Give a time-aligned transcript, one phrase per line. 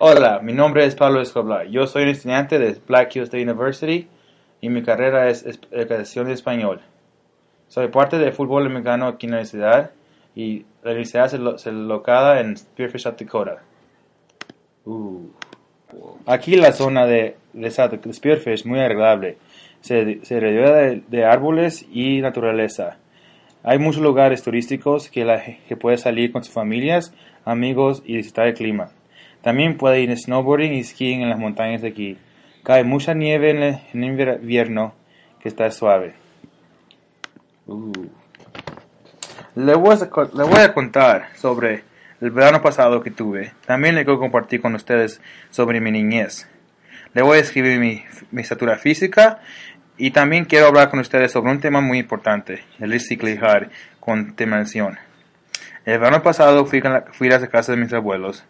[0.00, 1.66] Hola, mi nombre es Pablo Escobar.
[1.66, 4.06] Yo soy un estudiante de Black Hills State University
[4.60, 6.80] y mi carrera es educación de español.
[7.66, 9.90] Soy parte del fútbol americano aquí en la universidad
[10.36, 13.58] y la universidad se, lo- se locada en Spearfish, South Dakota.
[14.84, 15.30] Uh.
[16.26, 19.38] Aquí la zona de, de Spearfish es muy agradable.
[19.80, 22.98] Se, se de, de árboles y naturaleza.
[23.64, 27.12] Hay muchos lugares turísticos que, la, que puede salir con sus familias,
[27.44, 28.90] amigos y disfrutar el clima.
[29.42, 32.18] También puede ir snowboarding y skiing en las montañas de aquí.
[32.64, 34.94] Cae mucha nieve en el, invierno
[35.40, 36.14] que está suave.
[37.66, 38.08] Uh.
[39.54, 39.96] Le, voy
[40.60, 41.82] a, contar sobre
[42.20, 43.52] el verano pasado que tuve.
[43.66, 45.20] También le quiero compartir con ustedes
[45.50, 46.48] sobre mi niñez.
[47.12, 48.04] Le voy a escribir mi,
[48.40, 49.40] estatura física
[49.96, 54.98] y también quiero hablar con ustedes sobre un tema muy importante, el reciclar con contaminación.
[55.84, 58.44] El verano pasado fui a la casa de mis abuelos.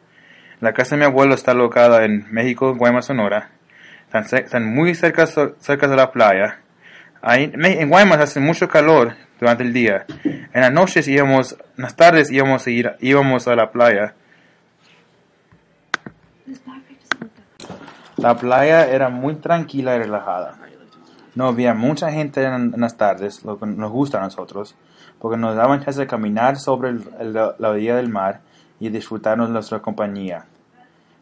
[0.61, 3.51] La casa de mi abuelo está locada en México, Guaymas, Sonora.
[4.07, 6.59] Están, están muy cerca, cerca de la playa.
[7.23, 10.07] Ahí, en Guaymas hace mucho calor durante el día.
[10.24, 14.15] En las noches íbamos, en las tardes íbamos a ir, íbamos a la playa.
[18.16, 20.59] La playa era muy tranquila y relajada.
[21.37, 24.75] No había mucha gente en, en las tardes, lo que nos gusta a nosotros,
[25.21, 28.41] porque nos daban chance de caminar sobre el- el- la orilla del mar
[28.80, 30.47] y disfrutar de nuestra compañía.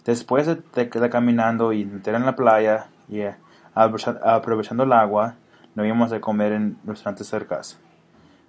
[0.06, 3.34] Después de, de- caminando y meter en la playa y eh,
[3.74, 5.34] aprovecha- aprovechando el agua,
[5.74, 7.78] nos íbamos a comer en restaurantes cercas.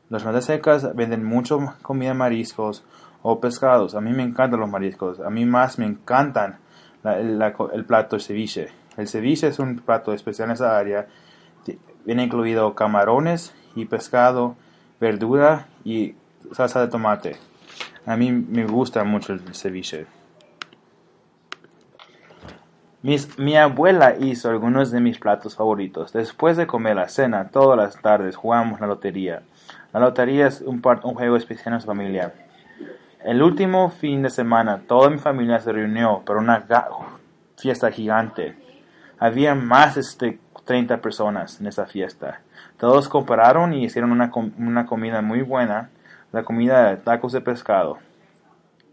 [0.10, 2.86] Los restaurantes cercas venden mucho comida mariscos
[3.24, 3.96] o pescados.
[3.96, 5.20] A mí me encantan los mariscos.
[5.20, 6.60] A mí más me encantan
[7.04, 8.68] el, plato de ceviche.
[8.96, 11.08] El ceviche es un plato especial en esa área.
[12.06, 14.56] Viene incluido camarones y pescado,
[15.02, 16.16] verdura y
[16.54, 17.36] salsa de tomate.
[18.06, 20.06] A mí me gusta mucho el ceviche.
[23.04, 26.14] Mi abuela hizo algunos de mis platos favoritos.
[26.14, 29.44] Después de comer la cena, todas las tardes jugamos la lotería.
[29.94, 32.34] La lotería es un, juego especial en nuestra familia.
[33.24, 36.66] El último fin de semana, toda mi familia se reunió para una
[37.56, 38.58] fiesta gigante.
[39.20, 42.42] Había más de 30 personas en esa fiesta.
[42.78, 45.92] Todos compararon y hicieron una comida muy buena,
[46.32, 48.00] la comida de tacos de pescado.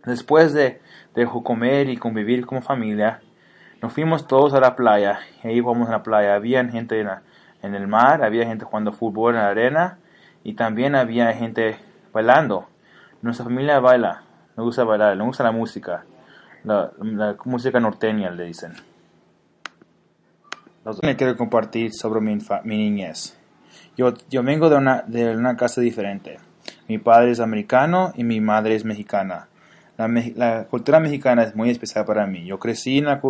[0.05, 0.83] Después de,
[1.15, 3.23] de comer y convivir como familia,
[3.85, 5.19] nos fuimos todos a la playa.
[5.43, 6.37] Y ahí jugamos en la playa.
[6.37, 9.99] Había gente en, el mar, había gente jugando fútbol en la arena
[10.43, 11.77] y también había gente
[12.11, 12.67] bailando.
[13.21, 14.23] Nuestra familia baila,
[14.57, 16.07] nos gusta bailar, nos gusta la música,
[16.65, 16.93] la,
[17.45, 18.73] música norteña le dicen.
[21.03, 23.39] Me quiero compartir sobre mi, mi niñez.
[23.99, 26.39] Yo, yo vengo de una, de una casa diferente.
[26.89, 29.49] Mi padre es americano y mi madre es mexicana.
[29.99, 32.47] La, la cultura mexicana es muy especial para mí.
[32.47, 33.21] Yo crecí en la,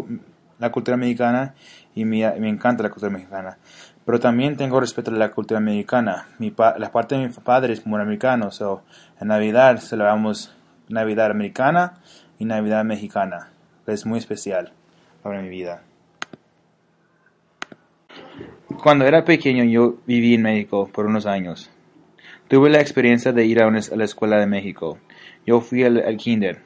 [0.65, 1.55] la cultura mexicana
[1.95, 3.59] y me, encanta la cultura mexicana.
[4.05, 6.27] Pero también tengo respeto a la cultura mexicana.
[6.39, 8.51] Mi pa- la parte de mi padre es muy americano.
[8.51, 8.83] So,
[9.21, 10.55] en Navidad celebramos
[10.89, 11.95] Navidad americana
[12.39, 13.51] y Navidad mexicana.
[13.87, 14.73] Es muy especial
[15.23, 15.83] para mi vida.
[18.83, 21.71] Cuando era pequeño yo viví en México por unos años.
[22.49, 24.99] Tuve la experiencia de ir a, una- a la escuela de México.
[25.47, 26.63] Yo fui al, al kinder.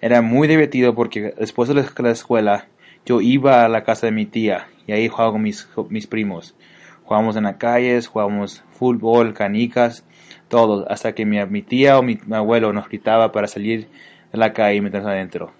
[0.00, 2.66] Era muy divertido porque después de la escuela
[3.06, 6.56] yo iba a la casa de mi tía y ahí jugaba con mis, mis primos.
[7.04, 10.04] Jugábamos en las calles, jugábamos fútbol, canicas,
[10.48, 13.88] todo, hasta que mi, mi tía o mi, mi abuelo nos gritaba para salir
[14.32, 15.52] de la calle y meternos adentro.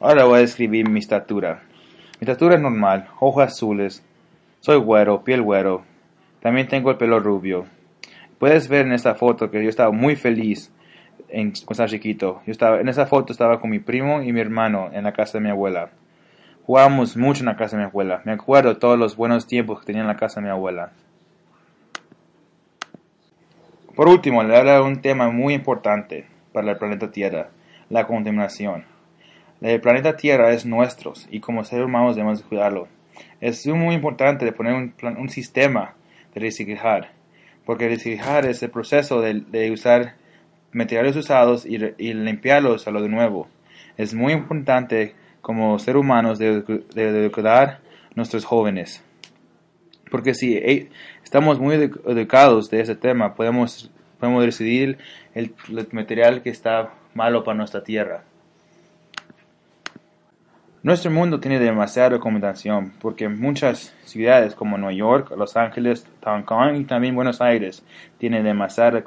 [0.00, 1.62] Ahora voy a describir mi estatura.
[2.20, 4.04] Mi estatura es normal, ojos azules,
[4.60, 5.84] soy güero, piel güero,
[6.40, 7.66] también tengo el pelo rubio.
[8.38, 10.72] Puedes ver en esta foto que yo estaba muy feliz
[11.34, 12.42] en, cuando estaba chiquito.
[12.46, 15.38] Yo estaba, en esa foto estaba con mi primo y mi hermano en la casa
[15.38, 15.90] de mi abuela.
[16.64, 18.22] Jugábamos mucho en la casa de mi abuela.
[18.24, 20.92] Me acuerdo todos los buenos tiempos que tenía en la casa de mi abuela.
[23.94, 27.50] Por último, le hablo de un tema muy importante para el planeta Tierra,
[27.90, 28.84] la contaminación.
[29.60, 32.88] El planeta Tierra es nuestro y como seres humanos debemos de cuidarlo.
[33.40, 35.94] Es muy importante poner un, sistema
[36.34, 37.12] de reciclar,
[37.64, 40.16] porque reciclar es el proceso de usar
[40.74, 43.48] materiales usados y, limpiarlos a lo de nuevo.
[43.96, 47.80] Es muy importante como seres humanos de, de, de educar
[48.14, 49.02] nuestros jóvenes.
[50.10, 50.90] Porque si eh,
[51.22, 53.90] estamos muy edu- educados de ese tema, podemos,
[54.20, 54.98] podemos decidir
[55.34, 58.24] el, el material que está malo para nuestra tierra.
[60.82, 66.76] Nuestro mundo tiene demasiada contaminación porque muchas ciudades como Nueva York, Los Ángeles, Hong Kong
[66.76, 67.82] y también Buenos Aires
[68.18, 69.02] tienen demasiada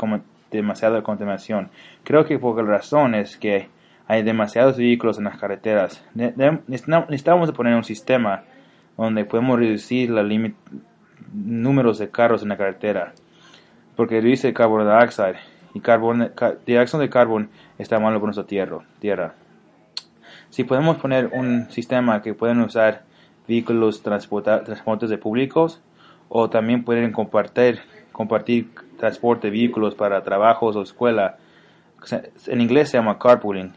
[0.52, 1.70] demasiada contaminación.
[2.04, 3.70] Creo que por la razón es que
[4.08, 6.04] hay demasiados vehículos en las carreteras.
[6.14, 8.44] Necesitamos poner un sistema
[8.98, 10.56] donde podemos reducir el
[11.34, 13.14] números de carros en la carretera,
[13.96, 15.38] porque reduce el carbon dioxide
[15.74, 16.32] y carbon,
[16.66, 17.48] dióxido de carbono
[17.78, 18.80] está malo por nuestra tierra.
[19.00, 19.34] tierra.
[20.50, 23.04] Si podemos poner un sistema que pueden usar
[23.48, 25.82] vehículos transportes de públicos
[26.30, 27.80] o también pueden compartir,
[28.12, 31.38] compartir transporte de vehículos para trabajos o escuela,
[32.48, 33.74] en inglés se llama carpooling.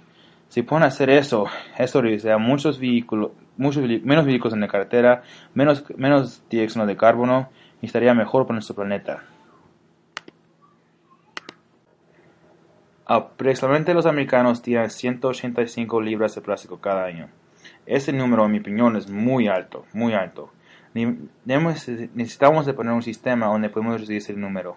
[0.48, 1.46] Si pueden hacer eso,
[1.78, 5.22] eso reducirá muchos vehículos, muchos, menos vehículos en la carretera,
[5.54, 7.50] menos, menos dióxido de carbono
[7.80, 9.22] y estaría mejor para nuestro planeta.
[13.06, 17.28] Aproximadamente los americanos tiran 185 libras de plástico cada año.
[17.86, 20.52] Ese número, en mi opinión, es muy alto, muy alto.
[20.94, 24.76] Necesitamos de poner un sistema donde podemos reducir ese número.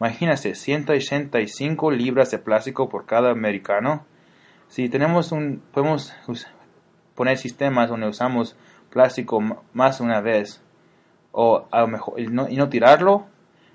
[0.00, 4.04] Imagínense, 185 libras de plástico por cada americano.
[4.68, 6.12] Si tenemos un, podemos
[7.14, 8.56] poner sistemas donde usamos
[8.90, 9.40] plástico
[9.72, 10.62] más una vez
[11.32, 13.26] o a lo mejor y no, tirarlo,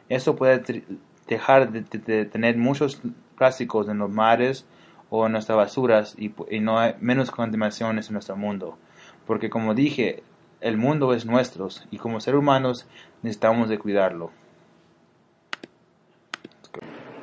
[0.07, 0.83] eso puede
[1.27, 3.01] dejar de tener muchos
[3.37, 4.65] plásticos en los mares
[5.09, 8.77] o en nuestras basuras y, no hay menos contaminaciones en nuestro mundo.
[9.25, 10.23] Porque como dije,
[10.61, 12.87] el mundo es nuestro y como seres humanos
[13.23, 14.31] necesitamos de cuidarlo.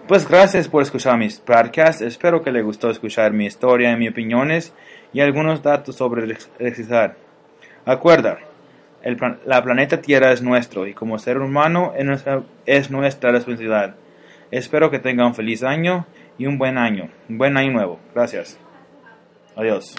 [0.08, 2.00] Pues gracias por escuchar mis podcasts.
[2.00, 4.72] Espero que les gustó escuchar mi historia y mis opiniones
[5.12, 7.16] y algunos datos sobre electricidad.
[7.84, 8.38] Acuerda,
[9.02, 9.16] el
[9.46, 11.92] la planeta Tierra es nuestro y como ser humano
[12.66, 13.96] es nuestra responsabilidad.
[14.52, 16.06] Espero que tengan un feliz año
[16.38, 17.98] y un buen año, un buen año nuevo.
[18.14, 18.60] Gracias.
[19.56, 19.96] Adiós.